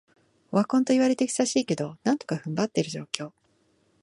[0.51, 3.31] オワコンと言われて久しいけど、なんとか踏ん張ってる状況